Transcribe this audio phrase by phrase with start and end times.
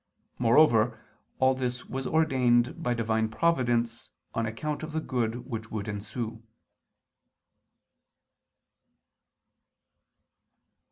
[0.39, 0.99] Moreover
[1.37, 6.41] all this was ordained by Divine providence, on account of the good which would ensue.